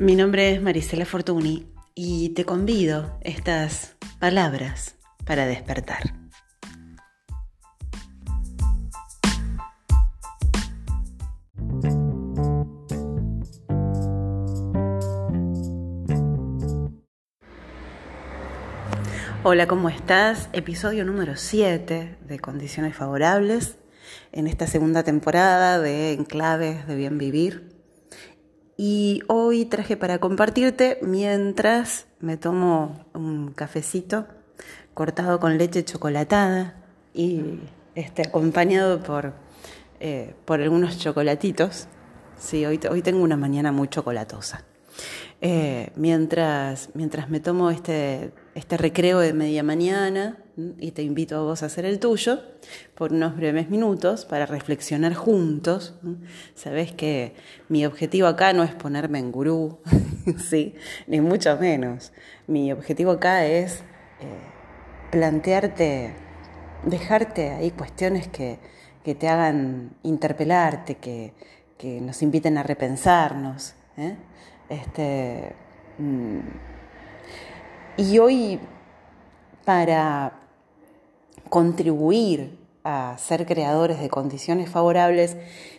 Mi 0.00 0.14
nombre 0.14 0.52
es 0.52 0.62
Marisela 0.62 1.04
Fortuny 1.04 1.66
y 1.96 2.28
te 2.28 2.44
convido 2.44 3.18
estas 3.22 3.96
palabras 4.20 4.94
para 5.26 5.44
despertar. 5.44 6.14
Hola, 19.42 19.66
¿cómo 19.66 19.88
estás? 19.88 20.48
Episodio 20.52 21.04
número 21.04 21.34
7 21.34 22.18
de 22.24 22.38
Condiciones 22.38 22.94
Favorables 22.94 23.78
en 24.30 24.46
esta 24.46 24.68
segunda 24.68 25.02
temporada 25.02 25.80
de 25.80 26.12
Enclaves 26.12 26.86
de 26.86 26.94
Bien 26.94 27.18
Vivir 27.18 27.77
y 28.80 29.22
hoy 29.26 29.64
traje 29.64 29.96
para 29.96 30.20
compartirte 30.20 31.00
mientras 31.02 32.06
me 32.20 32.36
tomo 32.36 33.04
un 33.12 33.52
cafecito 33.52 34.28
cortado 34.94 35.40
con 35.40 35.58
leche 35.58 35.84
chocolatada 35.84 36.76
y 37.12 37.58
este, 37.96 38.22
acompañado 38.22 39.02
por, 39.02 39.32
eh, 39.98 40.34
por 40.44 40.60
algunos 40.60 40.96
chocolatitos. 40.96 41.88
Sí, 42.38 42.64
hoy, 42.66 42.78
hoy 42.88 43.02
tengo 43.02 43.20
una 43.20 43.36
mañana 43.36 43.72
muy 43.72 43.88
chocolatosa. 43.88 44.64
Eh, 45.40 45.90
mientras, 45.96 46.90
mientras 46.94 47.28
me 47.28 47.40
tomo 47.40 47.70
este, 47.70 48.32
este 48.54 48.76
recreo 48.76 49.18
de 49.18 49.32
media 49.32 49.64
mañana 49.64 50.38
y 50.78 50.90
te 50.90 51.02
invito 51.02 51.36
a 51.36 51.42
vos 51.42 51.62
a 51.62 51.66
hacer 51.66 51.84
el 51.84 52.00
tuyo 52.00 52.40
por 52.96 53.12
unos 53.12 53.36
breves 53.36 53.70
minutos 53.70 54.24
para 54.24 54.44
reflexionar 54.44 55.14
juntos. 55.14 55.94
Sabes 56.56 56.92
que 56.92 57.34
mi 57.68 57.86
objetivo 57.86 58.26
acá 58.26 58.52
no 58.52 58.64
es 58.64 58.74
ponerme 58.74 59.20
en 59.20 59.30
gurú, 59.30 59.78
¿sí? 60.38 60.74
ni 61.06 61.20
mucho 61.20 61.56
menos. 61.58 62.12
Mi 62.48 62.72
objetivo 62.72 63.12
acá 63.12 63.46
es 63.46 63.82
eh, 64.20 64.40
plantearte, 65.12 66.14
dejarte 66.84 67.50
ahí 67.50 67.70
cuestiones 67.70 68.26
que, 68.26 68.58
que 69.04 69.14
te 69.14 69.28
hagan 69.28 69.92
interpelarte, 70.02 70.96
que, 70.96 71.34
que 71.76 72.00
nos 72.00 72.20
inviten 72.22 72.58
a 72.58 72.64
repensarnos. 72.64 73.74
¿eh? 73.96 74.16
Este, 74.68 75.52
mm, 75.98 76.40
y 77.96 78.18
hoy, 78.18 78.58
para 79.64 80.47
contribuir 81.48 82.58
a 82.84 83.16
ser 83.18 83.46
creadores 83.46 84.00
de 84.00 84.08
condiciones 84.08 84.70
favorables, 84.70 85.36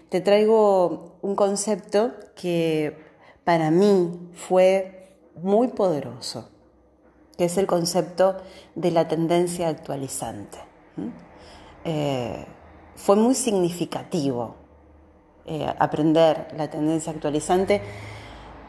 te 0.10 0.22
traigo 0.22 1.18
un 1.22 1.36
concepto 1.36 2.14
que 2.36 2.98
para 3.44 3.72
mí 3.72 4.32
fue 4.34 5.18
muy 5.36 5.70
poderoso, 5.70 6.50
que 7.38 7.46
es 7.46 7.58
el 7.58 7.68
concepto 7.68 8.38
de 8.76 8.92
la 8.92 9.08
tendencia 9.08 9.70
actualizante. 9.70 10.58
Eh, 11.86 12.46
fue 12.96 13.16
muy 13.16 13.36
significativo 13.36 14.56
eh, 15.46 15.66
aprender 15.80 16.48
la 16.58 16.70
tendencia 16.70 17.14
actualizante 17.14 17.82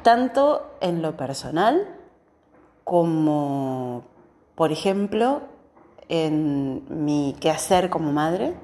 tanto 0.02 0.70
en 0.80 1.02
lo 1.02 1.16
personal 1.16 1.96
como, 2.84 4.04
por 4.54 4.72
ejemplo, 4.72 5.42
en 6.10 6.84
mi 7.04 7.34
quehacer 7.40 7.88
como 7.88 8.12
madre, 8.12 8.54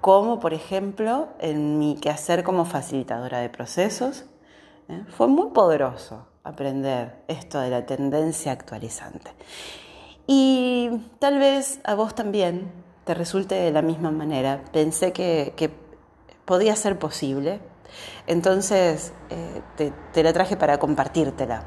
como, 0.00 0.40
por 0.40 0.54
ejemplo, 0.54 1.28
en 1.38 1.78
mi 1.78 1.94
quehacer 1.94 2.42
como 2.42 2.64
facilitadora 2.64 3.38
de 3.38 3.48
procesos. 3.48 4.24
¿eh? 4.88 5.04
Fue 5.10 5.28
muy 5.28 5.50
poderoso 5.50 6.26
aprender 6.42 7.22
esto 7.28 7.60
de 7.60 7.70
la 7.70 7.86
tendencia 7.86 8.50
actualizante. 8.50 9.30
Y 10.26 10.90
tal 11.20 11.38
vez 11.38 11.80
a 11.84 11.94
vos 11.94 12.14
también 12.14 12.72
te 13.04 13.14
resulte 13.14 13.54
de 13.54 13.70
la 13.70 13.82
misma 13.82 14.10
manera. 14.10 14.64
Pensé 14.72 15.12
que, 15.12 15.52
que 15.56 15.70
podía 16.44 16.74
ser 16.74 16.98
posible 16.98 17.60
entonces, 18.26 19.12
eh, 19.30 19.92
te, 20.12 20.22
la 20.22 20.32
traje 20.32 20.56
para 20.56 20.78
compartírtela. 20.78 21.64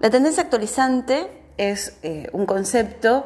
La 0.00 0.10
tendencia 0.10 0.42
actualizante 0.42 1.43
es 1.56 1.98
eh, 2.02 2.28
un 2.32 2.46
concepto 2.46 3.24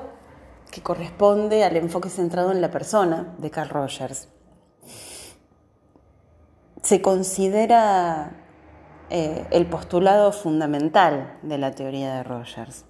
que 0.70 0.82
corresponde 0.82 1.64
al 1.64 1.76
enfoque 1.76 2.10
centrado 2.10 2.52
en 2.52 2.60
la 2.60 2.70
persona 2.70 3.34
de 3.38 3.50
Carl 3.50 3.70
Rogers. 3.70 4.28
Se 6.82 7.02
considera 7.02 8.32
eh, 9.10 9.46
el 9.50 9.66
postulado 9.66 10.32
fundamental 10.32 11.38
de 11.42 11.58
la 11.58 11.72
teoría 11.72 12.14
de 12.16 12.22
Rogers. 12.22 12.84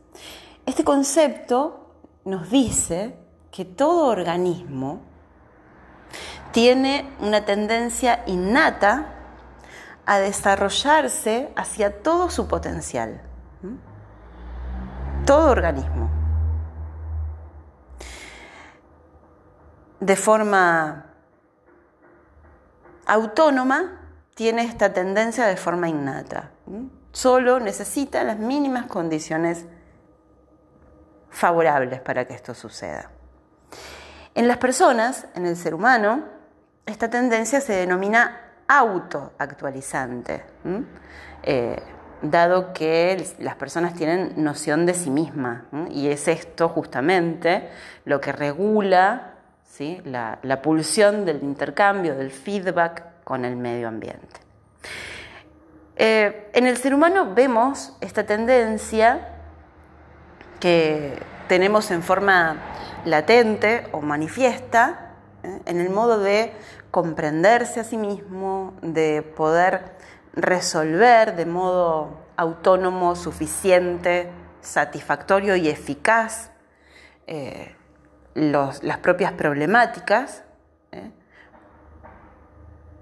Este 0.66 0.84
concepto 0.84 1.94
nos 2.24 2.50
dice 2.50 3.14
que 3.50 3.64
todo 3.64 4.06
organismo 4.06 5.00
tiene 6.52 7.08
una 7.20 7.44
tendencia 7.44 8.22
innata 8.26 9.14
a 10.04 10.18
desarrollarse 10.18 11.50
hacia 11.54 12.02
todo 12.02 12.30
su 12.30 12.48
potencial. 12.48 13.20
Todo 15.28 15.50
organismo. 15.50 16.08
De 20.00 20.16
forma 20.16 21.04
autónoma 23.04 24.00
tiene 24.34 24.62
esta 24.62 24.94
tendencia 24.94 25.44
de 25.44 25.58
forma 25.58 25.86
innata. 25.86 26.52
Solo 27.12 27.60
necesita 27.60 28.24
las 28.24 28.38
mínimas 28.38 28.86
condiciones 28.86 29.66
favorables 31.28 32.00
para 32.00 32.26
que 32.26 32.32
esto 32.32 32.54
suceda. 32.54 33.10
En 34.34 34.48
las 34.48 34.56
personas, 34.56 35.26
en 35.34 35.44
el 35.44 35.58
ser 35.58 35.74
humano, 35.74 36.24
esta 36.86 37.10
tendencia 37.10 37.60
se 37.60 37.74
denomina 37.74 38.54
autoactualizante, 38.66 40.42
dado 42.22 42.72
que 42.72 43.24
las 43.38 43.56
personas 43.56 43.94
tienen 43.94 44.32
noción 44.36 44.86
de 44.86 44.94
sí 44.94 45.10
misma, 45.10 45.66
y 45.90 46.08
es 46.08 46.28
esto 46.28 46.68
justamente 46.68 47.68
lo 48.04 48.20
que 48.20 48.32
regula 48.32 49.34
la, 50.04 50.62
pulsión 50.62 51.24
del 51.24 51.42
intercambio, 51.42 52.14
del 52.16 52.30
feedback 52.30 53.04
con 53.24 53.44
el 53.44 53.56
medio 53.56 53.88
ambiente. 53.88 54.40
Eh, 55.96 56.50
en 56.52 56.66
el 56.66 56.76
ser 56.76 56.94
humano 56.94 57.34
vemos 57.34 57.96
esta 58.00 58.24
tendencia 58.24 59.28
que 60.60 61.18
tenemos 61.48 61.90
en 61.90 62.02
forma 62.02 62.56
latente 63.04 63.86
o 63.92 64.00
manifiesta 64.00 65.14
¿eh? 65.42 65.60
en 65.66 65.80
el 65.80 65.90
modo 65.90 66.18
de 66.20 66.52
comprenderse 66.90 67.80
a 67.80 67.84
sí 67.84 67.96
mismo, 67.96 68.74
de 68.80 69.22
poder 69.22 69.96
resolver 70.38 71.34
de 71.34 71.46
modo 71.46 72.26
autónomo, 72.36 73.16
suficiente, 73.16 74.30
satisfactorio 74.60 75.56
y 75.56 75.68
eficaz 75.68 76.50
eh, 77.26 77.74
las 78.34 78.98
propias 78.98 79.32
problemáticas 79.32 80.44
¿eh? 80.92 81.10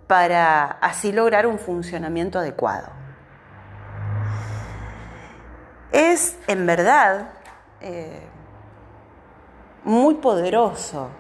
para 0.07 0.65
así 0.65 1.13
lograr 1.13 1.47
un 1.47 1.59
funcionamiento 1.59 2.39
adecuado. 2.39 2.89
Es 5.93 6.39
en 6.47 6.67
verdad 6.67 7.31
muy 9.85 10.15
poderoso 10.15 11.11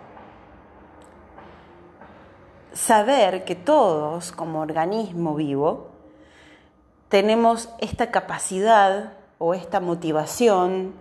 saber 2.72 3.44
que 3.44 3.54
todos 3.54 4.32
como 4.32 4.60
organismo 4.60 5.34
vivo 5.34 5.95
tenemos 7.08 7.68
esta 7.78 8.10
capacidad 8.10 9.12
o 9.38 9.54
esta 9.54 9.80
motivación 9.80 10.94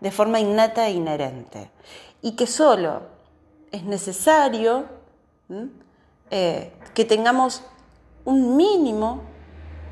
de 0.00 0.10
forma 0.10 0.40
innata 0.40 0.88
e 0.88 0.92
inherente 0.92 1.70
y 2.20 2.32
que 2.36 2.46
solo 2.46 3.02
es 3.70 3.84
necesario 3.84 4.86
eh, 6.30 6.72
que 6.94 7.04
tengamos 7.04 7.64
un 8.24 8.56
mínimo 8.56 9.22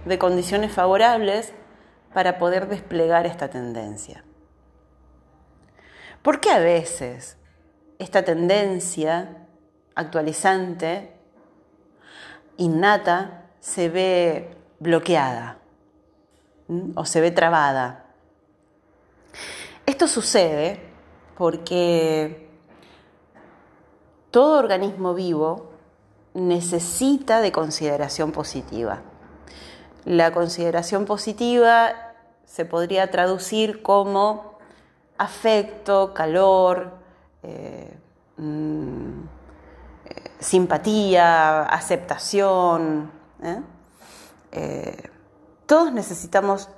de 0.04 0.18
condiciones 0.18 0.72
favorables 0.72 1.52
para 2.14 2.38
poder 2.38 2.68
desplegar 2.68 3.26
esta 3.26 3.48
tendencia. 3.48 4.24
¿Por 6.22 6.40
qué 6.40 6.50
a 6.50 6.58
veces 6.58 7.36
esta 7.98 8.24
tendencia 8.24 9.46
actualizante, 9.94 11.12
innata, 12.56 13.44
se 13.60 13.88
ve 13.88 14.56
bloqueada 14.80 15.58
o 16.96 17.04
se 17.04 17.20
ve 17.20 17.30
trabada? 17.30 18.06
Esto 19.86 20.08
sucede 20.08 20.80
porque 21.36 22.48
todo 24.30 24.58
organismo 24.58 25.14
vivo 25.14 25.70
necesita 26.34 27.40
de 27.40 27.52
consideración 27.52 28.32
positiva. 28.32 29.02
La 30.04 30.32
consideración 30.32 31.04
positiva 31.04 31.92
se 32.44 32.64
podría 32.64 33.10
traducir 33.10 33.82
como 33.82 34.58
afecto, 35.18 36.14
calor, 36.14 36.92
eh, 37.42 37.96
mm, 38.36 39.20
eh, 40.06 40.30
simpatía, 40.38 41.62
aceptación. 41.62 43.10
Todos 45.66 45.92
necesitamos 45.92 46.68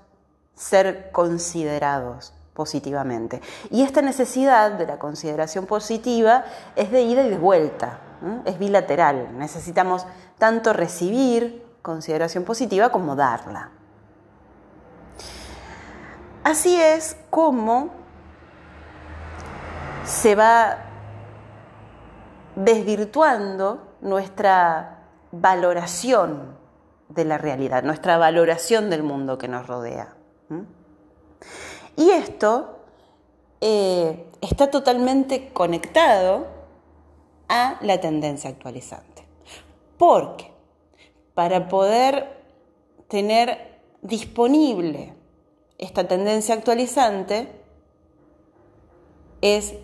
ser 0.54 1.10
considerados 1.12 2.34
positivamente. 2.54 3.40
Y 3.70 3.82
esta 3.82 4.02
necesidad 4.02 4.72
de 4.72 4.86
la 4.86 4.98
consideración 4.98 5.66
positiva 5.66 6.44
es 6.76 6.90
de 6.90 7.02
ida 7.02 7.22
y 7.22 7.30
de 7.30 7.38
vuelta, 7.38 7.98
es 8.44 8.58
bilateral. 8.58 9.38
Necesitamos 9.38 10.06
tanto 10.38 10.72
recibir 10.72 11.64
consideración 11.82 12.44
positiva 12.44 12.90
como 12.90 13.16
darla. 13.16 13.70
Así 16.44 16.80
es 16.80 17.16
como 17.30 17.90
se 20.04 20.34
va 20.34 20.78
desvirtuando 22.56 23.96
nuestra 24.00 24.98
valoración 25.30 26.61
de 27.14 27.24
la 27.24 27.38
realidad, 27.38 27.82
nuestra 27.82 28.18
valoración 28.18 28.90
del 28.90 29.02
mundo 29.02 29.38
que 29.38 29.48
nos 29.48 29.66
rodea. 29.66 30.14
Y 31.96 32.10
esto 32.10 32.78
eh, 33.60 34.26
está 34.40 34.70
totalmente 34.70 35.50
conectado 35.52 36.46
a 37.48 37.78
la 37.82 38.00
tendencia 38.00 38.50
actualizante. 38.50 39.26
Porque 39.98 40.50
para 41.34 41.68
poder 41.68 42.42
tener 43.08 43.80
disponible 44.00 45.14
esta 45.78 46.08
tendencia 46.08 46.54
actualizante, 46.54 47.48
es 49.40 49.74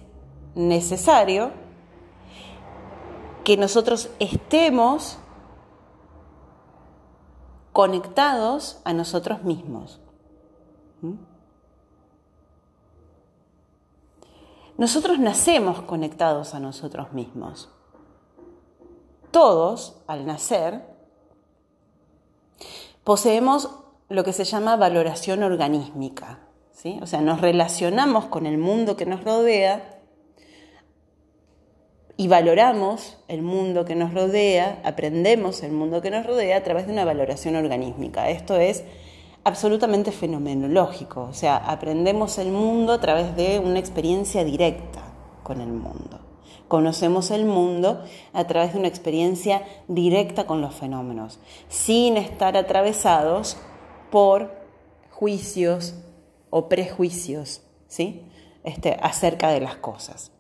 necesario 0.55 1.51
que 3.45 3.57
nosotros 3.57 4.11
estemos 4.19 5.19
conectados 7.79 8.81
a 8.83 8.93
nosotros 8.93 9.45
mismos. 9.45 10.01
¿Mm? 11.01 11.15
Nosotros 14.79 15.21
nacemos 15.21 15.83
conectados 15.83 16.55
a 16.55 16.59
nosotros 16.59 17.13
mismos. 17.13 17.69
Todos, 19.31 20.03
al 20.09 20.27
nacer, 20.27 20.83
poseemos 23.05 23.71
lo 24.09 24.25
que 24.25 24.33
se 24.33 24.43
llama 24.43 24.75
valoración 24.75 25.45
organísmica. 25.45 26.41
¿sí? 26.73 26.99
O 27.01 27.07
sea, 27.07 27.21
nos 27.21 27.41
relacionamos 27.41 28.25
con 28.25 28.47
el 28.47 28.59
mundo 28.59 28.97
que 28.97 29.07
nos 29.07 29.23
rodea 29.23 29.98
y 32.21 32.27
valoramos 32.27 33.17
el 33.29 33.43
mundo 33.43 33.85
que 33.85 33.95
nos 33.95 34.13
rodea, 34.13 34.81
aprendemos 34.83 35.63
el 35.63 35.71
mundo 35.71 36.03
que 36.03 36.11
nos 36.11 36.27
rodea 36.27 36.57
a 36.57 36.63
través 36.65 36.89
de 36.89 36.93
una 36.93 37.05
valoración 37.05 37.55
organísmica. 37.55 38.29
Esto 38.29 38.57
es 38.57 38.83
absolutamente 39.45 40.11
fenomenológico, 40.11 41.29
o 41.31 41.33
sea, 41.33 41.57
aprendemos 41.57 42.39
el 42.39 42.51
mundo 42.51 42.93
a 42.93 43.01
través 43.01 43.37
de 43.37 43.61
una 43.61 43.79
experiencia 43.79 44.43
directa 44.43 45.01
con 45.45 45.61
el 45.61 45.69
mundo. 45.69 46.19
Conocemos 46.67 47.31
el 47.31 47.45
mundo 47.45 48.03
a 48.33 48.45
través 48.49 48.73
de 48.73 48.81
una 48.81 48.89
experiencia 48.89 49.63
directa 49.87 50.45
con 50.45 50.61
los 50.61 50.75
fenómenos, 50.75 51.39
sin 51.69 52.17
estar 52.17 52.57
atravesados 52.57 53.59
por 54.11 54.57
juicios 55.13 55.95
o 56.51 56.69
prejuicios 56.69 57.63
¿sí? 57.87 58.25
este, 58.65 58.99
acerca 59.01 59.51
de 59.51 59.61
las 59.61 59.77
cosas. 59.77 60.33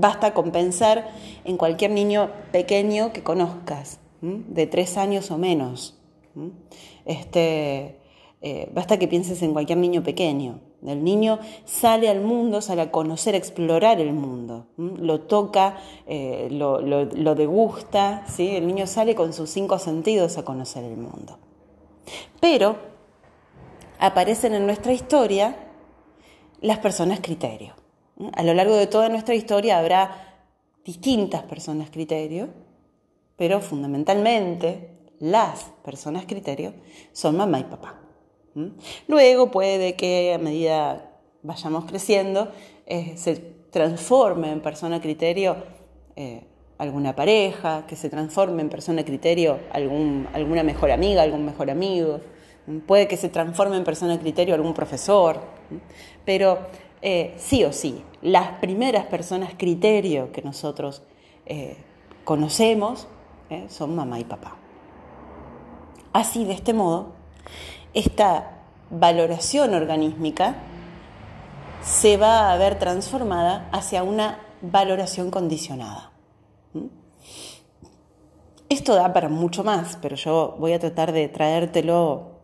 Basta 0.00 0.32
con 0.32 0.52
pensar 0.52 1.10
en 1.44 1.56
cualquier 1.56 1.90
niño 1.90 2.30
pequeño 2.52 3.12
que 3.12 3.24
conozcas, 3.24 3.98
de 4.20 4.66
tres 4.68 4.96
años 4.96 5.32
o 5.32 5.38
menos. 5.38 5.98
Este, 7.04 7.98
eh, 8.40 8.70
basta 8.72 8.96
que 8.96 9.08
pienses 9.08 9.42
en 9.42 9.52
cualquier 9.52 9.78
niño 9.78 10.04
pequeño. 10.04 10.60
El 10.86 11.02
niño 11.02 11.40
sale 11.64 12.08
al 12.08 12.20
mundo, 12.20 12.60
sale 12.62 12.82
a 12.82 12.92
conocer, 12.92 13.34
a 13.34 13.38
explorar 13.38 14.00
el 14.00 14.12
mundo. 14.12 14.66
Lo 14.76 15.22
toca, 15.22 15.78
eh, 16.06 16.46
lo, 16.52 16.80
lo, 16.80 17.34
degusta. 17.34 18.24
¿sí? 18.28 18.54
El 18.54 18.68
niño 18.68 18.86
sale 18.86 19.16
con 19.16 19.32
sus 19.32 19.50
cinco 19.50 19.80
sentidos 19.80 20.38
a 20.38 20.44
conocer 20.44 20.84
el 20.84 20.96
mundo. 20.96 21.38
Pero 22.38 22.76
aparecen 23.98 24.54
en 24.54 24.64
nuestra 24.64 24.92
historia 24.92 25.56
las 26.60 26.78
personas 26.78 27.18
criterio. 27.18 27.77
A 28.32 28.42
lo 28.42 28.54
largo 28.54 28.76
de 28.76 28.86
toda 28.86 29.08
nuestra 29.08 29.34
historia 29.34 29.78
habrá 29.78 30.44
distintas 30.84 31.42
personas 31.42 31.90
criterio, 31.90 32.48
pero 33.36 33.60
fundamentalmente 33.60 34.90
las 35.20 35.70
personas 35.84 36.24
criterio 36.26 36.72
son 37.12 37.36
mamá 37.36 37.60
y 37.60 37.64
papá. 37.64 38.00
Luego 39.06 39.50
puede 39.50 39.94
que 39.94 40.34
a 40.34 40.38
medida 40.38 41.10
vayamos 41.42 41.84
creciendo 41.84 42.50
eh, 42.86 43.16
se 43.16 43.36
transforme 43.70 44.50
en 44.50 44.60
persona 44.60 45.00
criterio 45.00 45.56
eh, 46.16 46.42
alguna 46.78 47.14
pareja, 47.14 47.84
que 47.86 47.96
se 47.96 48.08
transforme 48.08 48.62
en 48.62 48.68
persona 48.68 49.04
criterio 49.04 49.58
algún, 49.72 50.26
alguna 50.32 50.62
mejor 50.62 50.90
amiga, 50.90 51.22
algún 51.22 51.44
mejor 51.44 51.70
amigo, 51.70 52.20
puede 52.86 53.08
que 53.08 53.16
se 53.16 53.28
transforme 53.28 53.76
en 53.76 53.84
persona 53.84 54.18
criterio 54.18 54.54
algún 54.54 54.74
profesor, 54.74 55.40
pero 56.24 56.58
eh, 57.02 57.34
sí 57.38 57.64
o 57.64 57.72
sí, 57.72 58.02
las 58.22 58.58
primeras 58.60 59.06
personas 59.06 59.52
criterio 59.56 60.32
que 60.32 60.42
nosotros 60.42 61.02
eh, 61.46 61.76
conocemos 62.24 63.06
eh, 63.50 63.66
son 63.68 63.94
mamá 63.94 64.20
y 64.20 64.24
papá. 64.24 64.56
Así, 66.12 66.44
de 66.44 66.52
este 66.52 66.72
modo, 66.72 67.12
esta 67.94 68.58
valoración 68.90 69.74
organísmica 69.74 70.56
se 71.82 72.16
va 72.16 72.52
a 72.52 72.56
ver 72.56 72.78
transformada 72.78 73.68
hacia 73.72 74.02
una 74.02 74.40
valoración 74.60 75.30
condicionada. 75.30 76.12
Esto 78.68 78.94
da 78.94 79.14
para 79.14 79.30
mucho 79.30 79.64
más, 79.64 79.98
pero 80.02 80.16
yo 80.16 80.56
voy 80.58 80.74
a 80.74 80.78
tratar 80.78 81.12
de 81.12 81.28
traértelo 81.28 82.38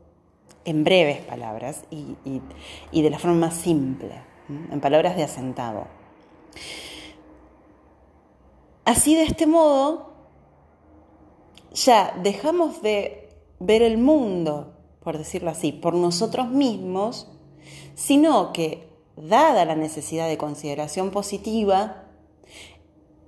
en 0.64 0.82
breves 0.82 1.20
palabras 1.20 1.84
y, 1.90 3.02
de 3.02 3.10
la 3.10 3.18
forma 3.18 3.48
más 3.48 3.54
simple, 3.54 4.22
en 4.48 4.80
palabras 4.80 5.16
de 5.16 5.24
asentado. 5.24 5.86
Así 8.84 9.14
de 9.14 9.22
este 9.22 9.46
modo, 9.46 10.12
ya 11.72 12.14
dejamos 12.22 12.82
de 12.82 13.30
ver 13.58 13.82
el 13.82 13.98
mundo, 13.98 14.74
por 15.02 15.16
decirlo 15.18 15.50
así, 15.50 15.72
por 15.72 15.94
nosotros 15.94 16.48
mismos, 16.48 17.30
sino 17.94 18.52
que, 18.52 18.92
dada 19.16 19.64
la 19.64 19.76
necesidad 19.76 20.28
de 20.28 20.36
consideración 20.36 21.10
positiva, 21.10 22.04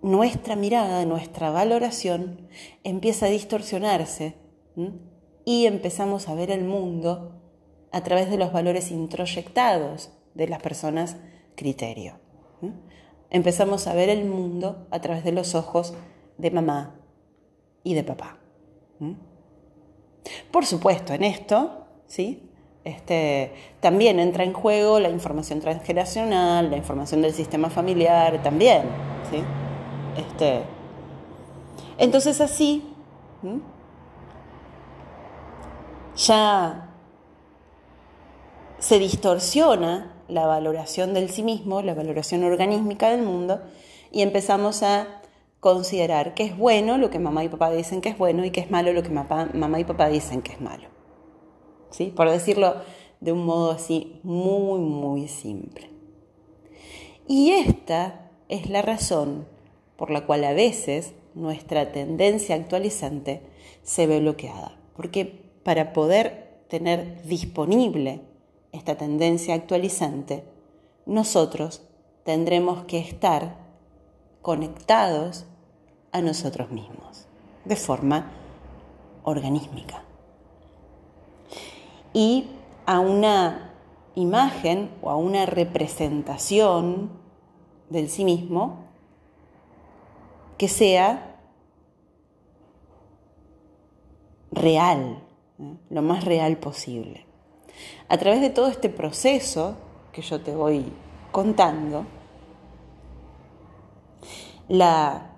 nuestra 0.02 0.56
mirada, 0.56 1.04
nuestra 1.04 1.50
valoración 1.50 2.48
empieza 2.84 3.26
a 3.26 3.30
distorsionarse 3.30 4.34
y 5.44 5.66
empezamos 5.66 6.28
a 6.28 6.34
ver 6.34 6.50
el 6.50 6.64
mundo 6.64 7.40
a 7.92 8.02
través 8.02 8.30
de 8.30 8.36
los 8.36 8.52
valores 8.52 8.90
introyectados 8.90 10.10
de 10.36 10.48
las 10.48 10.62
personas 10.62 11.16
criterio. 11.56 12.14
Empezamos 13.30 13.86
a 13.86 13.94
ver 13.94 14.08
el 14.08 14.24
mundo 14.24 14.86
a 14.90 15.00
través 15.00 15.24
de 15.24 15.32
los 15.32 15.54
ojos 15.54 15.94
de 16.38 16.50
mamá 16.50 16.94
y 17.82 17.94
de 17.94 18.04
papá. 18.04 18.38
Por 20.50 20.66
supuesto, 20.66 21.12
en 21.12 21.24
esto, 21.24 21.86
¿sí? 22.06 22.42
Este, 22.84 23.52
también 23.80 24.20
entra 24.20 24.44
en 24.44 24.52
juego 24.52 25.00
la 25.00 25.08
información 25.08 25.60
transgeneracional, 25.60 26.70
la 26.70 26.76
información 26.76 27.20
del 27.20 27.32
sistema 27.32 27.68
familiar, 27.68 28.42
también, 28.42 28.82
¿sí? 29.30 29.42
Este, 30.16 30.62
entonces 31.98 32.40
así 32.40 32.84
ya 36.16 36.90
se 38.78 38.98
distorsiona 38.98 40.15
la 40.28 40.46
valoración 40.46 41.14
del 41.14 41.30
sí 41.30 41.42
mismo, 41.42 41.82
la 41.82 41.94
valoración 41.94 42.44
organísmica 42.44 43.10
del 43.10 43.22
mundo, 43.22 43.60
y 44.10 44.22
empezamos 44.22 44.82
a 44.82 45.22
considerar 45.60 46.34
que 46.34 46.44
es 46.44 46.56
bueno 46.56 46.98
lo 46.98 47.10
que 47.10 47.18
mamá 47.18 47.44
y 47.44 47.48
papá 47.48 47.70
dicen 47.70 48.00
que 48.00 48.08
es 48.08 48.18
bueno 48.18 48.44
y 48.44 48.50
que 48.50 48.60
es 48.60 48.70
malo 48.70 48.92
lo 48.92 49.02
que 49.02 49.10
mamá 49.10 49.80
y 49.80 49.84
papá 49.84 50.08
dicen 50.08 50.42
que 50.42 50.52
es 50.52 50.60
malo. 50.60 50.88
¿Sí? 51.90 52.12
Por 52.14 52.30
decirlo 52.30 52.76
de 53.20 53.32
un 53.32 53.44
modo 53.44 53.70
así 53.70 54.20
muy, 54.22 54.80
muy 54.80 55.28
simple. 55.28 55.90
Y 57.26 57.50
esta 57.52 58.30
es 58.48 58.68
la 58.68 58.82
razón 58.82 59.46
por 59.96 60.10
la 60.10 60.26
cual 60.26 60.44
a 60.44 60.52
veces 60.52 61.14
nuestra 61.34 61.92
tendencia 61.92 62.54
actualizante 62.54 63.42
se 63.82 64.06
ve 64.06 64.20
bloqueada. 64.20 64.78
Porque 64.94 65.50
para 65.62 65.92
poder 65.92 66.60
tener 66.68 67.22
disponible 67.24 68.20
esta 68.76 68.96
tendencia 68.96 69.54
actualizante, 69.54 70.44
nosotros 71.06 71.82
tendremos 72.24 72.84
que 72.84 72.98
estar 72.98 73.56
conectados 74.42 75.46
a 76.12 76.20
nosotros 76.20 76.70
mismos 76.70 77.26
de 77.64 77.76
forma 77.76 78.30
organísmica. 79.24 80.02
Y 82.12 82.48
a 82.86 83.00
una 83.00 83.74
imagen 84.14 84.90
o 85.02 85.10
a 85.10 85.16
una 85.16 85.46
representación 85.46 87.10
del 87.90 88.08
sí 88.08 88.24
mismo 88.24 88.86
que 90.56 90.68
sea 90.68 91.38
real, 94.50 95.22
¿eh? 95.58 95.76
lo 95.90 96.02
más 96.02 96.24
real 96.24 96.56
posible. 96.56 97.25
A 98.08 98.18
través 98.18 98.40
de 98.40 98.50
todo 98.50 98.68
este 98.68 98.88
proceso 98.88 99.76
que 100.12 100.22
yo 100.22 100.40
te 100.40 100.54
voy 100.54 100.84
contando, 101.32 102.06
la 104.68 105.30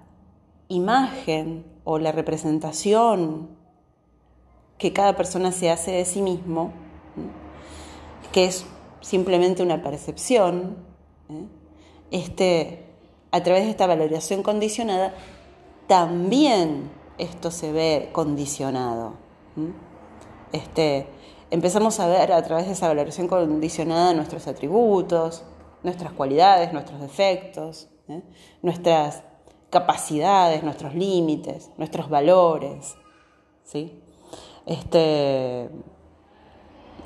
imagen 0.69 1.65
o 1.85 1.99
la 1.99 2.13
representación 2.13 3.49
que 4.79 4.93
cada 4.93 5.17
persona 5.17 5.53
se 5.53 5.71
hace 5.71 5.91
de 5.91 6.05
sí 6.05 6.23
mismo, 6.23 6.73
que 8.33 8.45
es 8.45 8.65
simplemente 9.01 9.63
una 9.63 9.83
percepción, 9.83 10.77
¿eh? 11.29 11.47
este, 12.11 12.85
a 13.33 13.43
través 13.43 13.65
de 13.65 13.71
esta 13.71 13.87
valoración 13.87 14.43
condicionada, 14.43 15.15
también 15.87 16.91
esto 17.19 17.51
se 17.51 17.73
ve 17.73 18.11
condicionado. 18.13 19.15
Este, 20.53 21.07
empezamos 21.51 21.99
a 22.01 22.09
ver 22.09 22.33
a 22.33 22.43
través 22.43 22.67
de 22.67 22.73
esa 22.73 22.89
valoración 22.89 23.29
condicionada 23.29 24.15
nuestros 24.15 24.47
atributos, 24.47 25.45
nuestras 25.83 26.13
cualidades, 26.13 26.73
nuestros 26.73 27.01
defectos, 27.01 27.89
¿eh? 28.09 28.23
nuestras 28.63 29.23
capacidades, 29.71 30.63
nuestros 30.63 30.95
límites, 30.95 31.71
nuestros 31.77 32.09
valores. 32.09 32.97
¿sí? 33.65 34.03
Este, 34.67 35.69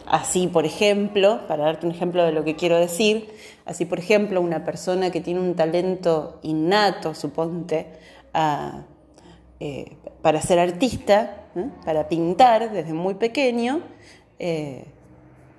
así, 0.06 0.48
por 0.48 0.64
ejemplo, 0.64 1.46
para 1.46 1.64
darte 1.64 1.86
un 1.86 1.92
ejemplo 1.92 2.24
de 2.24 2.32
lo 2.32 2.44
que 2.44 2.56
quiero 2.56 2.76
decir, 2.76 3.32
así, 3.64 3.84
por 3.84 3.98
ejemplo, 3.98 4.40
una 4.40 4.64
persona 4.64 5.10
que 5.10 5.20
tiene 5.20 5.40
un 5.40 5.54
talento 5.54 6.38
innato, 6.42 7.14
suponte, 7.14 7.92
eh, 9.60 9.96
para 10.22 10.40
ser 10.40 10.58
artista, 10.58 11.46
¿eh? 11.54 11.68
para 11.84 12.08
pintar 12.08 12.72
desde 12.72 12.92
muy 12.94 13.14
pequeño, 13.14 13.82
eh, 14.42 14.84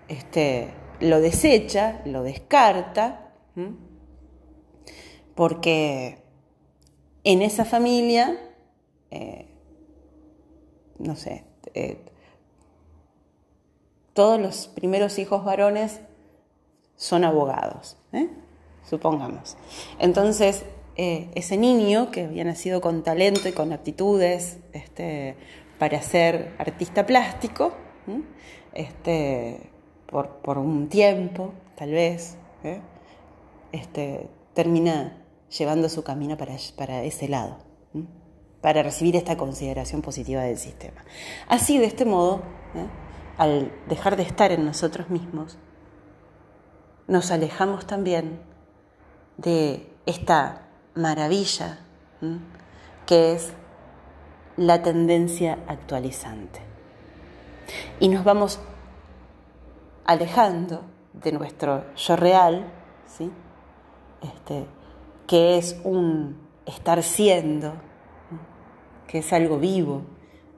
este, 0.10 0.74
lo 1.00 1.22
desecha, 1.22 2.02
lo 2.06 2.22
descarta, 2.22 3.32
porque 5.36 6.18
en 7.24 7.42
esa 7.42 7.66
familia, 7.66 8.38
no 11.00 11.16
sé, 11.16 11.46
todos 14.13 14.40
los 14.40 14.68
primeros 14.68 15.18
hijos 15.18 15.44
varones 15.44 16.02
son 16.96 17.24
abogados, 17.24 17.98
¿eh? 18.12 18.30
supongamos. 18.88 19.58
Entonces, 20.00 20.63
eh, 20.96 21.30
ese 21.34 21.58
niño 21.58 22.12
que 22.12 22.25
había 22.25 22.44
nacido 22.44 22.80
con 22.82 23.04
talento 23.04 23.50
y 23.50 23.52
con 23.52 23.74
aptitudes 23.74 24.60
este, 24.74 25.36
para 25.80 26.02
ser 26.02 26.54
artista 26.60 27.06
plástico, 27.06 27.74
este, 28.74 29.70
por, 30.08 30.58
un 30.58 30.89
tiempo, 30.89 31.53
tal 31.75 31.92
vez, 31.92 32.38
¿eh? 32.63 32.82
este, 33.72 34.30
termina 34.53 35.18
llevando 35.58 35.89
su 35.89 36.03
camino 36.03 36.38
para, 36.38 36.56
para 36.75 37.03
ese 37.03 37.27
lado, 37.27 37.58
para 38.62 38.84
recibir 38.84 39.15
esta 39.15 39.38
consideración 39.38 40.01
positiva 40.01 40.44
del 40.44 40.58
sistema. 40.58 41.03
Así, 41.48 41.77
de 41.77 41.86
este 41.86 42.06
modo, 42.06 42.42
al 43.38 43.72
dejar 43.88 44.15
de 44.15 44.24
estar 44.24 44.51
en 44.51 44.65
nosotros 44.65 45.10
mismos, 45.10 45.58
nos 47.08 47.32
alejamos 47.32 47.86
también 47.86 48.39
de 49.38 49.88
esta 50.06 50.68
maravilla 50.96 51.80
que 53.06 53.34
es 53.34 53.53
la 54.56 54.82
tendencia 54.84 55.60
actualizante. 55.68 56.73
Y 58.00 58.10
nos 58.10 58.24
vamos 58.24 58.60
alejando 60.05 60.82
de 61.13 61.32
nuestro 61.32 61.93
yo 61.96 62.15
real, 62.15 62.72
¿sí? 63.08 63.32
este, 64.22 64.65
que 65.27 65.58
es 65.58 65.79
un 65.84 66.38
estar 66.65 67.01
siendo, 67.03 67.74
que 69.08 69.20
es 69.20 69.34
algo 69.34 69.60
vivo, 69.60 70.03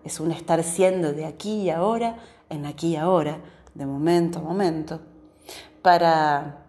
es 0.04 0.20
un 0.20 0.32
estar 0.32 0.64
siendo 0.64 1.14
de 1.14 1.26
aquí 1.26 1.64
y 1.64 1.70
ahora 1.70 2.18
en 2.50 2.66
aquí 2.66 2.90
y 2.90 2.96
ahora, 2.96 3.40
de 3.74 3.86
momento 3.86 4.40
a 4.40 4.42
momento, 4.42 5.02
para 5.82 6.66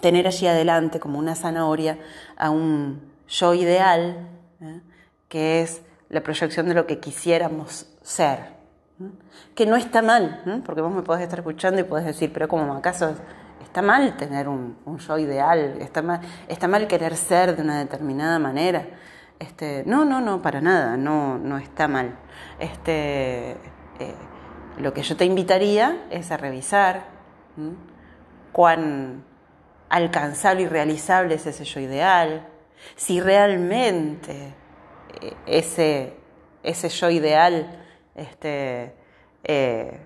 tener 0.00 0.26
allí 0.26 0.46
adelante 0.46 0.98
como 1.00 1.18
una 1.18 1.34
zanahoria 1.34 1.98
a 2.36 2.50
un 2.50 3.12
yo 3.28 3.54
ideal, 3.54 4.28
¿eh? 4.60 4.80
que 5.28 5.62
es 5.62 5.82
la 6.08 6.22
proyección 6.22 6.66
de 6.68 6.74
lo 6.74 6.86
que 6.86 7.00
quisiéramos 7.00 7.86
ser. 8.02 8.55
¿Eh? 9.00 9.04
Que 9.54 9.66
no 9.66 9.76
está 9.76 10.02
mal, 10.02 10.42
¿eh? 10.46 10.60
porque 10.64 10.80
vos 10.80 10.92
me 10.92 11.02
podés 11.02 11.22
estar 11.22 11.38
escuchando 11.38 11.80
y 11.80 11.84
podés 11.84 12.06
decir, 12.06 12.32
pero 12.32 12.48
como 12.48 12.74
acaso 12.74 13.14
está 13.62 13.82
mal 13.82 14.16
tener 14.16 14.48
un, 14.48 14.76
yo 14.98 15.18
ideal, 15.18 15.76
está 15.80 16.02
mal, 16.02 16.86
querer 16.86 17.16
ser 17.16 17.56
de 17.56 17.62
una 17.62 17.78
determinada 17.78 18.38
manera. 18.38 18.86
Este, 19.38 19.82
no, 19.86 20.04
no, 20.04 20.20
no, 20.20 20.40
para 20.40 20.60
nada, 20.60 20.96
no, 20.96 21.36
no 21.38 21.58
está 21.58 21.88
mal. 21.88 22.16
Este, 22.58 23.56
lo 24.78 24.94
que 24.94 25.02
yo 25.02 25.16
te 25.16 25.24
invitaría 25.24 26.06
es 26.10 26.30
a 26.30 26.36
revisar 26.36 27.04
cuán 28.52 29.24
alcanzable 29.88 30.62
y 30.62 30.66
realizable 30.68 31.34
es 31.34 31.46
ese 31.46 31.64
yo 31.64 31.80
ideal, 31.80 32.46
si 32.94 33.20
realmente 33.20 34.54
eh, 35.20 35.34
ese, 35.46 36.14
ese 36.62 36.88
yo 36.88 37.10
ideal 37.10 37.85
este, 38.16 38.94
eh, 39.44 40.00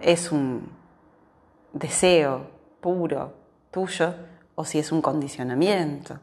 es 0.00 0.32
un 0.32 0.68
deseo 1.72 2.50
puro 2.80 3.34
tuyo 3.70 4.14
o 4.56 4.64
si 4.64 4.80
es 4.80 4.90
un 4.90 5.00
condicionamiento. 5.00 6.18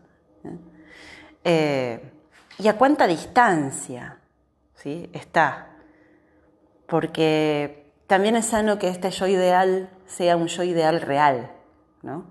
¿eh? 1.46 2.12
¿Y 2.58 2.68
a 2.68 2.78
cuánta 2.78 3.08
distancia 3.08 4.20
¿sí? 4.80 5.10
Está. 5.14 5.68
Porque 6.88 7.92
también 8.08 8.36
es 8.36 8.48
sano 8.48 8.80
que 8.80 8.90
este 8.90 9.12
yo 9.12 9.28
ideal 9.28 9.90
sea 10.08 10.36
un 10.38 10.48
yo 10.48 10.64
ideal 10.64 11.02
real, 11.02 11.52
¿no? 12.02 12.26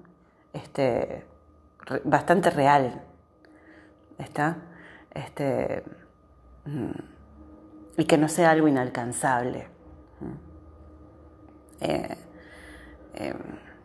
Este, 0.52 1.24
bastante 2.04 2.50
real. 2.50 3.02
¿Está? 4.18 4.56
Este, 5.12 5.84
y 7.96 8.04
que 8.04 8.18
no 8.18 8.28
sea 8.28 8.50
algo 8.50 8.68
inalcanzable. 8.68 9.66
Eh, 11.80 12.16
eh, 13.14 13.34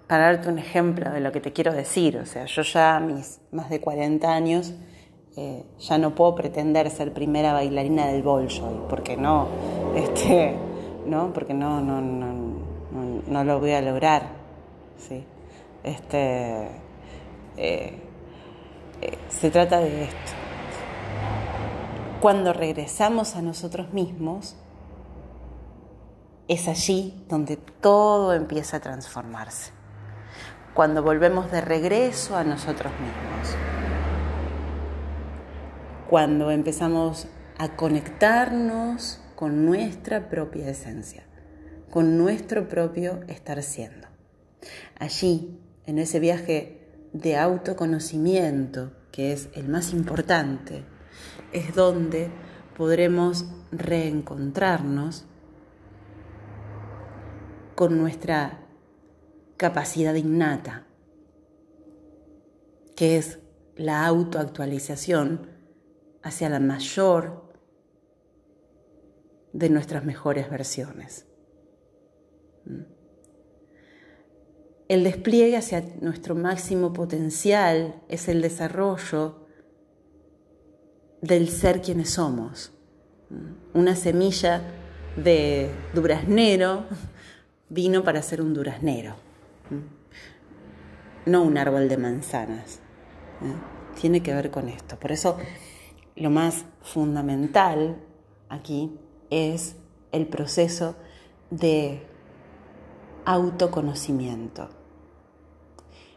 para 0.08 0.26
darte 0.26 0.50
un 0.50 0.60
ejemplo 0.60 1.10
de 1.12 1.20
lo 1.20 1.32
que 1.32 1.40
te 1.40 1.54
quiero 1.54 1.74
decir, 1.74 2.18
o 2.18 2.26
sea, 2.26 2.46
yo 2.46 2.62
ya 2.62 3.00
mis 3.00 3.40
más 3.52 3.70
de 3.70 3.80
40 3.80 4.32
años 4.32 4.74
eh, 5.36 5.64
ya 5.80 5.98
no 5.98 6.14
puedo 6.14 6.36
pretender 6.36 6.90
ser 6.92 7.14
primera 7.14 7.54
bailarina 7.54 8.08
del 8.08 8.22
Bolshoi, 8.22 8.88
porque 8.90 9.18
no, 9.18 9.48
este, 9.96 10.56
no, 11.08 11.34
porque 11.34 11.54
no, 11.54 11.82
no, 11.82 12.02
no, 12.02 12.54
no, 13.28 13.44
lo 13.44 13.60
voy 13.60 13.72
a 13.72 13.82
lograr, 13.82 14.24
¿sí? 14.98 15.24
Este, 15.84 16.68
eh, 17.58 18.00
se 19.30 19.50
trata 19.50 19.80
de 19.80 20.04
esto. 20.04 20.43
Cuando 22.24 22.54
regresamos 22.54 23.36
a 23.36 23.42
nosotros 23.42 23.92
mismos, 23.92 24.56
es 26.48 26.70
allí 26.70 27.22
donde 27.28 27.58
todo 27.58 28.34
empieza 28.34 28.78
a 28.78 28.80
transformarse. 28.80 29.74
Cuando 30.74 31.04
volvemos 31.04 31.52
de 31.52 31.60
regreso 31.60 32.38
a 32.38 32.46
nosotros 32.46 32.94
mismos 32.94 33.58
cuando 36.10 36.50
empezamos 36.50 37.28
a 37.58 37.76
conectarnos 37.76 39.20
con 39.36 39.66
nuestra 39.66 40.30
propia 40.30 40.70
esencia, 40.70 41.26
con 41.90 42.18
nuestro 42.18 42.70
propio 42.70 43.20
estar 43.28 43.62
siendo. 43.64 44.08
Allí, 44.98 45.60
en 45.86 46.00
ese 46.00 46.22
viaje 46.22 46.88
de 47.12 47.36
autoconocimiento, 47.36 48.94
que 49.12 49.34
es 49.34 49.50
el 49.56 49.68
más 49.68 49.92
importante, 49.92 50.86
es 51.52 51.76
donde 51.76 52.30
podremos 52.78 53.46
reencontrarnos 53.72 55.26
con 57.76 57.98
nuestra 57.98 58.60
capacidad 59.58 60.14
innata, 60.16 60.86
que 62.96 63.18
es 63.18 63.40
la 63.76 64.06
autoactualización 64.06 65.50
hacia 66.22 66.50
la 66.50 66.60
mayor 66.60 67.54
de 69.52 69.70
nuestras 69.70 70.06
mejores 70.06 70.50
versiones. 70.50 71.28
El 74.88 75.04
despliegue 75.04 75.58
hacia 75.58 75.82
nuestro 76.02 76.36
máximo 76.36 76.94
potencial 76.94 78.02
es 78.10 78.28
el 78.28 78.42
desarrollo 78.42 79.43
del 81.24 81.48
ser 81.48 81.82
quienes 81.82 82.10
somos. 82.12 82.74
Una 83.74 83.96
semilla 83.96 84.62
de 85.16 85.72
duraznero 85.94 86.84
vino 87.70 88.04
para 88.04 88.22
ser 88.22 88.42
un 88.42 88.54
duraznero, 88.54 89.16
no 91.26 91.44
un 91.44 91.58
árbol 91.58 91.88
de 91.88 91.98
manzanas. 91.98 92.80
¿eh? 93.42 94.00
Tiene 94.00 94.22
que 94.22 94.34
ver 94.34 94.52
con 94.52 94.68
esto. 94.68 95.00
Por 95.00 95.14
eso 95.14 95.38
lo 96.18 96.30
más 96.30 96.66
fundamental 96.82 97.96
aquí 98.50 98.92
es 99.30 99.78
el 100.12 100.28
proceso 100.28 100.96
de 101.50 102.06
autoconocimiento. 103.24 104.70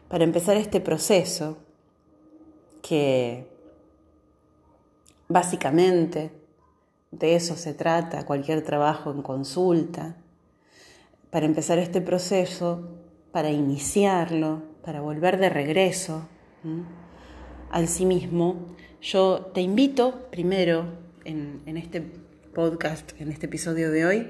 Para 0.09 0.25
empezar 0.25 0.57
este 0.57 0.81
proceso, 0.81 1.59
que 2.81 3.56
básicamente 5.27 6.31
de 7.11 7.35
eso 7.35 7.55
se 7.55 7.73
trata 7.73 8.25
cualquier 8.25 8.63
trabajo 8.63 9.11
en 9.11 9.21
consulta, 9.21 10.15
para 11.29 11.45
empezar 11.45 11.77
este 11.79 12.01
proceso, 12.01 12.89
para 13.31 13.49
iniciarlo, 13.51 14.63
para 14.83 15.01
volver 15.01 15.37
de 15.37 15.49
regreso 15.49 16.27
al 17.69 17.87
sí 17.87 18.05
mismo, 18.05 18.75
yo 19.01 19.51
te 19.53 19.61
invito 19.61 20.29
primero 20.31 20.97
en, 21.25 21.61
este 21.77 22.01
podcast, 22.53 23.11
en 23.19 23.31
este 23.31 23.45
episodio 23.47 23.91
de 23.91 24.05
hoy, 24.05 24.27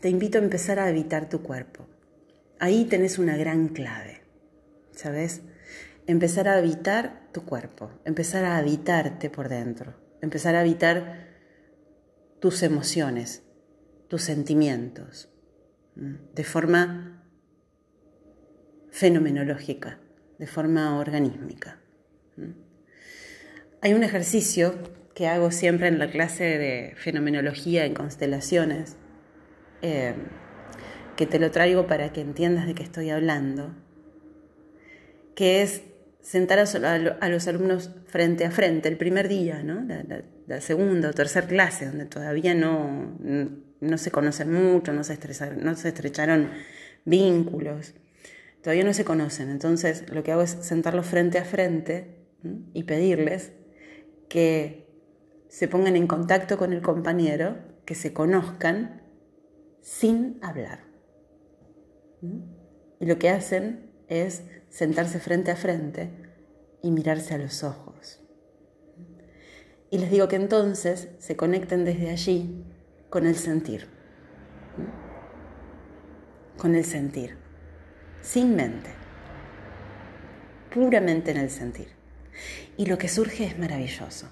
te 0.00 0.08
invito 0.08 0.38
a 0.38 0.42
empezar 0.42 0.78
a 0.78 0.86
habitar 0.86 1.28
tu 1.28 1.42
cuerpo. 1.42 1.86
Ahí 2.58 2.84
tenés 2.86 3.18
una 3.18 3.36
gran 3.36 3.68
clave, 3.68 4.22
¿sabes? 4.92 5.42
Empezar 6.06 6.48
a 6.48 6.56
habitar 6.56 7.28
tu 7.32 7.44
cuerpo, 7.44 7.90
empezar 8.04 8.44
a 8.44 8.56
habitarte 8.56 9.30
por 9.30 9.48
dentro, 9.48 9.94
empezar 10.20 10.54
a 10.54 10.60
habitar 10.60 11.28
tus 12.40 12.62
emociones, 12.62 13.42
tus 14.08 14.22
sentimientos, 14.22 15.28
de 15.94 16.44
forma 16.44 17.24
fenomenológica, 18.90 19.98
de 20.38 20.46
forma 20.46 20.98
organísmica. 20.98 21.80
Hay 23.80 23.94
un 23.94 24.02
ejercicio 24.02 24.74
que 25.14 25.26
hago 25.26 25.50
siempre 25.50 25.88
en 25.88 25.98
la 25.98 26.10
clase 26.10 26.44
de 26.44 26.94
fenomenología 26.96 27.84
en 27.84 27.94
constelaciones, 27.94 28.96
eh, 29.82 30.14
que 31.16 31.26
te 31.26 31.40
lo 31.40 31.50
traigo 31.50 31.88
para 31.88 32.12
que 32.12 32.20
entiendas 32.20 32.66
de 32.66 32.74
qué 32.74 32.84
estoy 32.84 33.10
hablando, 33.10 33.74
que 35.34 35.62
es 35.62 35.82
sentar 36.28 36.58
a, 36.58 37.28
los 37.30 37.48
alumnos 37.48 37.90
frente 38.06 38.44
a 38.44 38.50
frente, 38.50 38.90
el 38.90 38.98
primer 38.98 39.28
día, 39.28 39.62
¿no? 39.62 39.82
la, 40.46 40.60
segunda 40.60 41.08
o 41.08 41.12
tercera 41.14 41.46
clase, 41.46 41.86
donde 41.86 42.04
todavía 42.04 42.54
no, 42.54 43.16
no 43.80 43.98
se 43.98 44.10
conocen 44.10 44.52
mucho, 44.52 44.92
no 44.92 45.04
se 45.04 45.14
estrecharon 45.14 46.50
vínculos, 47.06 47.94
todavía 48.62 48.84
no 48.84 48.92
se 48.92 49.06
conocen. 49.06 49.48
Entonces 49.48 50.04
lo 50.12 50.22
que 50.22 50.32
hago 50.32 50.42
es 50.42 50.50
sentarlos 50.60 51.06
frente 51.06 51.38
a 51.38 51.46
frente 51.46 52.26
y 52.74 52.82
pedirles 52.82 53.52
que 54.28 54.86
se 55.48 55.66
pongan 55.66 55.96
en 55.96 56.06
contacto 56.06 56.58
con 56.58 56.74
el 56.74 56.82
compañero, 56.82 57.56
que 57.86 57.94
se 57.94 58.12
conozcan 58.12 59.00
sin 59.80 60.38
hablar. 60.42 60.80
Y 63.00 63.06
lo 63.06 63.18
que 63.18 63.30
hacen 63.30 63.87
es 64.08 64.42
sentarse 64.70 65.20
frente 65.20 65.50
a 65.50 65.56
frente 65.56 66.10
y 66.82 66.90
mirarse 66.90 67.34
a 67.34 67.38
los 67.38 67.62
ojos. 67.62 68.20
Y 69.90 69.98
les 69.98 70.10
digo 70.10 70.28
que 70.28 70.36
entonces 70.36 71.08
se 71.18 71.36
conecten 71.36 71.84
desde 71.84 72.10
allí 72.10 72.64
con 73.08 73.26
el 73.26 73.36
sentir. 73.36 73.88
Con 76.58 76.74
el 76.74 76.84
sentir. 76.84 77.38
Sin 78.20 78.54
mente. 78.54 78.90
Puramente 80.72 81.30
en 81.30 81.38
el 81.38 81.50
sentir. 81.50 81.88
Y 82.76 82.86
lo 82.86 82.98
que 82.98 83.08
surge 83.08 83.44
es 83.44 83.58
maravilloso. 83.58 84.28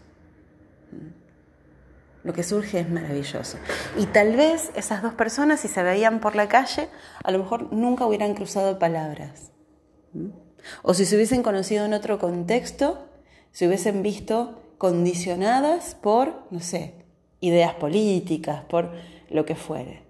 Lo 2.22 2.32
que 2.32 2.42
surge 2.42 2.80
es 2.80 2.90
maravilloso. 2.90 3.58
Y 3.96 4.06
tal 4.06 4.36
vez 4.36 4.70
esas 4.74 5.00
dos 5.00 5.14
personas, 5.14 5.60
si 5.60 5.68
se 5.68 5.82
veían 5.82 6.20
por 6.20 6.36
la 6.36 6.48
calle, 6.48 6.88
a 7.24 7.30
lo 7.30 7.38
mejor 7.38 7.72
nunca 7.72 8.04
hubieran 8.04 8.34
cruzado 8.34 8.78
palabras. 8.78 9.52
O 10.82 10.94
si 10.94 11.04
se 11.04 11.16
hubiesen 11.16 11.42
conocido 11.42 11.84
en 11.84 11.94
otro 11.94 12.18
contexto, 12.18 13.06
se 13.52 13.66
hubiesen 13.66 14.02
visto 14.02 14.60
condicionadas 14.78 15.94
por, 15.94 16.42
no 16.50 16.60
sé, 16.60 16.94
ideas 17.40 17.74
políticas, 17.74 18.64
por 18.64 18.92
lo 19.30 19.44
que 19.44 19.54
fuere. 19.54 20.02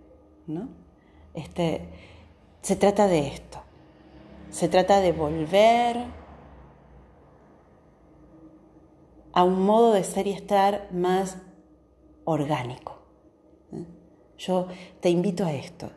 ¿no? 0.46 0.68
Este, 1.34 1.82
se 2.62 2.76
trata 2.76 3.06
de 3.06 3.28
esto. 3.28 3.62
Se 4.50 4.68
trata 4.68 5.00
de 5.00 5.12
volver 5.12 6.04
a 9.32 9.44
un 9.44 9.62
modo 9.64 9.92
de 9.92 10.02
ser 10.02 10.26
y 10.26 10.32
estar 10.32 10.88
más 10.92 11.36
orgánico. 12.24 12.98
¿eh? 13.72 13.84
Yo 14.38 14.68
te 15.00 15.10
invito 15.10 15.44
a 15.44 15.52
esto. 15.52 15.90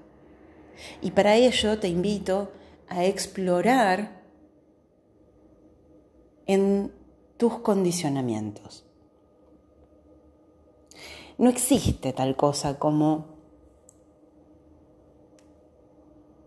Y 1.01 1.11
para 1.11 1.35
ello 1.35 1.79
te 1.79 1.87
invito 1.87 2.51
a 2.89 3.05
explorar 3.05 4.21
en 6.45 6.91
tus 7.37 7.59
condicionamientos. 7.59 8.85
No 11.37 11.49
existe 11.49 12.11
tal 12.11 12.35
cosa 12.35 12.77
como 12.79 13.39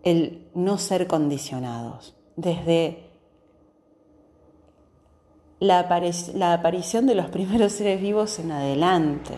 el 0.03 0.51
no 0.55 0.79
ser 0.79 1.07
condicionados. 1.07 2.15
Desde 2.37 3.11
la, 5.61 5.79
aparición 5.79 7.07
de 7.07 7.15
los 7.15 7.31
primeros 7.31 7.73
seres 7.73 8.01
vivos 8.01 8.39
en 8.39 8.51
adelante, 8.51 9.35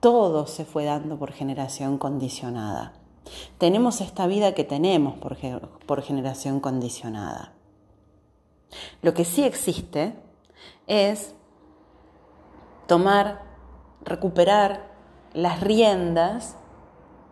todo 0.00 0.46
se 0.46 0.64
fue 0.64 0.84
dando 0.84 1.18
por 1.18 1.32
generación 1.32 1.96
condicionada. 1.98 3.05
Tenemos 3.58 4.00
esta 4.00 4.26
vida 4.26 4.54
que 4.54 4.64
tenemos 4.64 5.14
por, 5.18 5.36
por 5.86 6.02
generación 6.02 6.60
condicionada. 6.60 7.52
Lo 9.02 9.14
que 9.14 9.24
sí 9.24 9.44
existe 9.44 10.14
es 10.86 11.34
tomar, 12.86 13.42
recuperar 14.04 14.92
las 15.32 15.60
riendas 15.60 16.56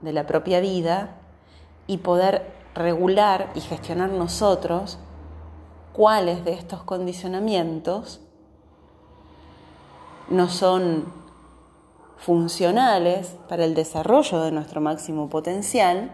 de 0.00 0.12
la 0.12 0.26
propia 0.26 0.60
vida 0.60 1.16
y 1.86 1.98
poder 1.98 2.52
regular 2.74 3.50
y 3.54 3.60
gestionar 3.60 4.10
nosotros 4.10 4.98
cuáles 5.92 6.44
de 6.44 6.52
estos 6.52 6.82
condicionamientos 6.82 8.20
no 10.28 10.48
son 10.48 11.23
funcionales 12.16 13.36
para 13.48 13.64
el 13.64 13.74
desarrollo 13.74 14.40
de 14.42 14.52
nuestro 14.52 14.80
máximo 14.80 15.28
potencial, 15.28 16.12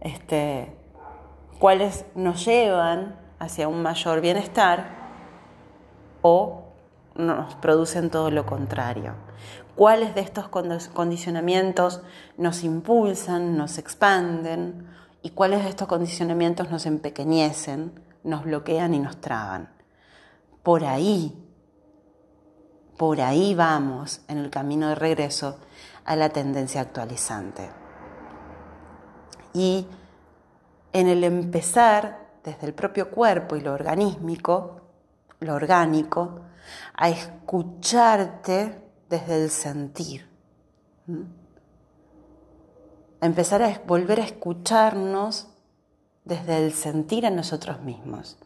este, 0.00 0.76
cuáles 1.58 2.04
nos 2.14 2.44
llevan 2.44 3.16
hacia 3.38 3.68
un 3.68 3.82
mayor 3.82 4.20
bienestar 4.20 4.96
o 6.22 6.64
nos 7.14 7.54
producen 7.56 8.10
todo 8.10 8.30
lo 8.30 8.46
contrario. 8.46 9.14
¿Cuáles 9.74 10.14
de 10.14 10.22
estos 10.22 10.48
condicionamientos 10.48 12.02
nos 12.36 12.64
impulsan, 12.64 13.56
nos 13.56 13.78
expanden 13.78 14.88
y 15.22 15.30
cuáles 15.30 15.62
de 15.62 15.68
estos 15.68 15.86
condicionamientos 15.86 16.70
nos 16.70 16.86
empequeñecen, 16.86 17.92
nos 18.24 18.42
bloquean 18.44 18.94
y 18.94 18.98
nos 18.98 19.20
traban? 19.20 19.68
Por 20.64 20.84
ahí, 20.84 21.47
por 22.98 23.20
ahí 23.20 23.54
vamos 23.54 24.20
en 24.28 24.38
el 24.38 24.50
camino 24.50 24.88
de 24.88 24.96
regreso 24.96 25.56
a 26.04 26.16
la 26.16 26.30
tendencia 26.30 26.80
actualizante. 26.80 27.70
Y 29.54 29.86
en 30.92 31.06
el 31.06 31.22
empezar 31.22 32.28
desde 32.42 32.66
el 32.66 32.74
propio 32.74 33.10
cuerpo 33.10 33.54
y 33.54 33.60
lo 33.60 33.72
organísmico, 33.72 34.80
lo 35.40 35.54
orgánico, 35.54 36.40
a 36.94 37.08
escucharte 37.08 38.82
desde 39.08 39.44
el 39.44 39.50
sentir. 39.50 40.28
A 43.20 43.26
empezar 43.26 43.62
a 43.62 43.80
volver 43.86 44.20
a 44.20 44.24
escucharnos 44.24 45.48
desde 46.24 46.64
el 46.64 46.72
sentir 46.72 47.26
a 47.26 47.30
nosotros 47.30 47.80
mismos. 47.80 48.38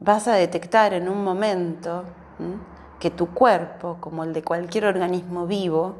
Vas 0.00 0.28
a 0.28 0.34
detectar 0.34 0.94
en 0.94 1.08
un 1.08 1.22
momento 1.22 2.04
que 2.98 3.10
tu 3.10 3.34
cuerpo, 3.34 3.98
como 4.00 4.24
el 4.24 4.32
de 4.32 4.42
cualquier 4.42 4.86
organismo 4.86 5.46
vivo, 5.46 5.96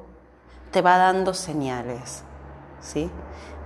te 0.71 0.83
va 0.83 0.97
dando 0.97 1.35
señales 1.35 2.25
¿sí? 2.81 3.11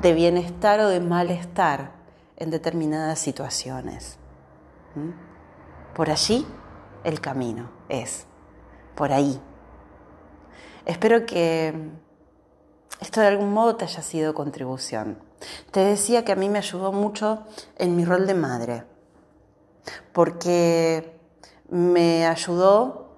de 0.00 0.12
bienestar 0.12 0.80
o 0.80 0.88
de 0.88 1.00
malestar 1.00 1.92
en 2.36 2.50
determinadas 2.50 3.18
situaciones. 3.18 4.18
Por 5.94 6.10
allí 6.10 6.46
el 7.04 7.20
camino 7.20 7.70
es, 7.88 8.26
por 8.94 9.12
ahí. 9.12 9.40
Espero 10.86 11.26
que 11.26 11.90
esto 13.00 13.20
de 13.20 13.26
algún 13.26 13.52
modo 13.52 13.76
te 13.76 13.84
haya 13.84 14.02
sido 14.02 14.34
contribución. 14.34 15.18
Te 15.70 15.80
decía 15.80 16.24
que 16.24 16.32
a 16.32 16.36
mí 16.36 16.48
me 16.48 16.58
ayudó 16.58 16.92
mucho 16.92 17.44
en 17.76 17.96
mi 17.96 18.04
rol 18.04 18.26
de 18.26 18.34
madre, 18.34 18.84
porque 20.12 21.17
me 21.68 22.26
ayudó 22.26 23.08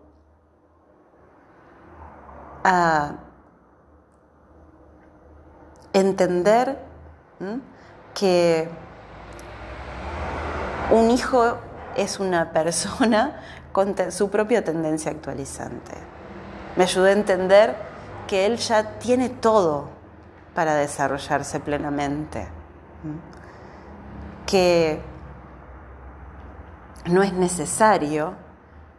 a 2.64 3.14
entender 5.92 6.78
que 8.14 8.68
un 10.90 11.10
hijo 11.10 11.56
es 11.96 12.20
una 12.20 12.50
persona 12.52 13.40
con 13.72 13.94
su 14.10 14.30
propia 14.30 14.64
tendencia 14.64 15.10
actualizante. 15.10 15.92
Me 16.76 16.84
ayudó 16.84 17.06
a 17.06 17.12
entender 17.12 17.76
que 18.26 18.46
él 18.46 18.56
ya 18.56 18.98
tiene 18.98 19.28
todo 19.28 19.88
para 20.54 20.74
desarrollarse 20.74 21.60
plenamente, 21.60 22.48
que 24.46 25.00
no 27.06 27.22
es 27.22 27.32
necesario 27.32 28.34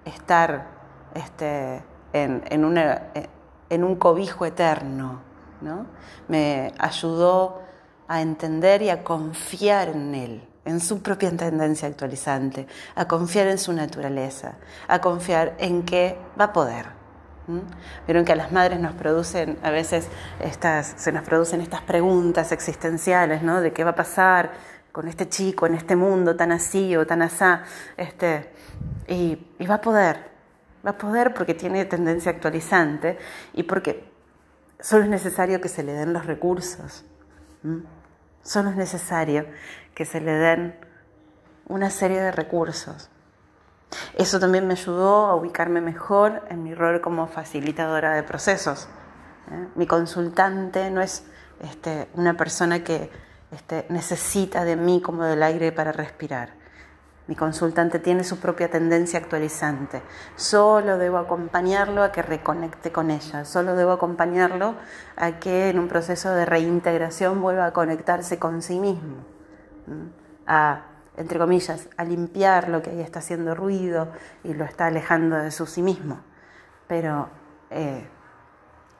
estar 0.05 0.67
este, 1.13 1.83
en, 2.13 3.83
un 3.83 3.95
cobijo 3.95 4.45
eterno, 4.45 5.21
¿no? 5.61 5.85
Me 6.27 6.73
ayudó 6.77 7.61
a 8.07 8.21
entender 8.21 8.81
y 8.81 8.89
a 8.89 9.03
confiar 9.03 9.89
en 9.89 10.15
él, 10.15 10.47
en 10.65 10.79
su 10.79 11.01
propia 11.01 11.35
tendencia 11.35 11.87
actualizante, 11.87 12.67
a 12.95 13.07
confiar 13.07 13.47
en 13.47 13.57
su 13.57 13.73
naturaleza, 13.73 14.55
a 14.87 14.99
confiar 14.99 15.55
en 15.59 15.83
que 15.83 16.17
va 16.39 16.45
a 16.45 16.53
poder. 16.53 17.01
Vieron 18.05 18.23
que 18.23 18.31
a 18.31 18.35
las 18.35 18.51
madres 18.51 18.79
nos 18.79 18.93
producen, 18.93 19.57
a 19.63 19.71
veces 19.71 20.07
estas, 20.39 20.93
se 20.95 21.11
nos 21.11 21.23
producen 21.23 21.59
estas 21.59 21.81
preguntas 21.81 22.51
existenciales, 22.51 23.41
¿no? 23.41 23.61
De 23.61 23.73
qué 23.73 23.83
va 23.83 23.91
a 23.91 23.95
pasar 23.95 24.51
con 24.91 25.07
este 25.07 25.29
chico 25.29 25.65
en 25.65 25.75
este 25.75 25.95
mundo 25.95 26.35
tan 26.35 26.51
así 26.51 26.95
o 26.95 27.05
tan 27.05 27.21
asá, 27.21 27.63
este, 27.97 28.51
y, 29.07 29.37
va 29.65 29.75
a 29.75 29.81
poder, 29.81 30.31
va 30.85 30.91
a 30.91 30.97
poder 30.97 31.33
porque 31.33 31.53
tiene 31.53 31.85
tendencia 31.85 32.31
actualizante 32.31 33.17
y 33.53 33.63
porque 33.63 34.11
Solo 34.81 35.03
es 35.03 35.09
necesario 35.09 35.61
que 35.61 35.69
se 35.69 35.83
le 35.83 35.93
den 35.93 36.11
los 36.11 36.25
recursos. 36.25 37.05
Solo 38.41 38.71
es 38.71 38.75
necesario 38.75 39.45
que 39.93 40.05
se 40.05 40.19
le 40.19 40.31
den 40.31 40.75
una 41.67 41.91
serie 41.91 42.19
de 42.19 42.31
recursos. 42.31 43.09
Eso 44.17 44.39
también 44.39 44.65
me 44.65 44.73
ayudó 44.73 45.27
a 45.27 45.35
ubicarme 45.35 45.81
mejor 45.81 46.41
en 46.49 46.63
mi 46.63 46.73
rol 46.73 46.99
como 46.99 47.27
facilitadora 47.27 48.15
de 48.15 48.23
procesos. 48.23 48.87
¿eh? 49.51 49.67
Mi 49.75 49.85
consultante 49.85 50.89
no 50.89 51.01
es 51.01 51.25
este, 51.59 52.07
una 52.15 52.35
persona 52.35 52.83
que 52.83 53.11
este, 53.51 53.85
necesita 53.89 54.63
de 54.63 54.75
mí 54.75 55.01
como 55.01 55.23
del 55.23 55.43
aire 55.43 55.71
para 55.71 55.91
respirar. 55.91 56.61
Mi 57.27 57.35
consultante 57.35 57.99
tiene 57.99 58.23
su 58.23 58.39
propia 58.39 58.69
tendencia 58.69 59.19
actualizante. 59.19 60.01
Solo 60.35 60.97
debo 60.97 61.17
acompañarlo 61.17 62.03
a 62.03 62.11
que 62.11 62.21
reconecte 62.21 62.91
con 62.91 63.11
ella. 63.11 63.45
Solo 63.45 63.75
debo 63.75 63.91
acompañarlo 63.91 64.75
a 65.15 65.39
que 65.39 65.69
en 65.69 65.79
un 65.79 65.87
proceso 65.87 66.31
de 66.31 66.45
reintegración 66.45 67.41
vuelva 67.41 67.67
a 67.67 67.73
conectarse 67.73 68.39
con 68.39 68.61
sí 68.61 68.79
mismo. 68.79 69.17
A, 70.47 70.87
entre 71.15 71.39
comillas, 71.39 71.87
a 71.95 72.03
limpiar 72.03 72.69
lo 72.69 72.81
que 72.81 72.89
ahí 72.89 73.01
está 73.01 73.19
haciendo 73.19 73.53
ruido 73.53 74.11
y 74.43 74.53
lo 74.53 74.65
está 74.65 74.87
alejando 74.87 75.37
de 75.37 75.51
su 75.51 75.67
sí 75.67 75.81
mismo. 75.81 76.19
Pero, 76.87 77.29
eh, 77.69 78.09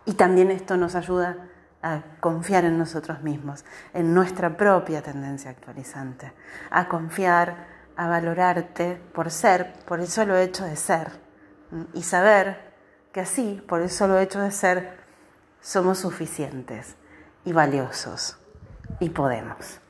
y 0.06 0.14
también 0.14 0.52
esto 0.52 0.78
nos 0.78 0.96
ayuda 0.96 1.36
a 1.82 2.02
confiar 2.20 2.66
en 2.66 2.78
nosotros 2.78 3.22
mismos, 3.22 3.66
en 3.94 4.14
nuestra 4.14 4.56
propia 4.56 5.02
tendencia 5.02 5.52
actualizante, 5.52 6.32
a 6.70 6.88
confiar 6.88 7.68
a 7.96 8.08
valorarte 8.08 9.02
por 9.14 9.32
ser, 9.32 9.74
por 9.86 10.00
el 10.00 10.08
solo 10.08 10.38
hecho 10.38 10.66
de 10.66 10.76
ser, 10.76 11.12
y 11.94 12.04
saber 12.04 12.72
que 13.12 13.22
así, 13.22 13.64
por 13.68 13.82
el 13.82 13.90
solo 13.90 14.20
hecho 14.20 14.40
de 14.40 14.52
ser, 14.52 14.98
somos 15.62 16.00
suficientes 16.00 16.96
y 17.46 17.54
valiosos 17.54 18.38
y 19.00 19.10
podemos. 19.10 19.81